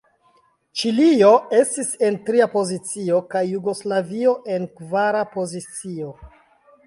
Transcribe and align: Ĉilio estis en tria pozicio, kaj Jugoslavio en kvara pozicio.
Ĉilio 0.81 1.27
estis 1.57 1.91
en 2.07 2.15
tria 2.29 2.47
pozicio, 2.55 3.19
kaj 3.35 3.45
Jugoslavio 3.51 4.35
en 4.55 4.67
kvara 4.79 5.21
pozicio. 5.37 6.11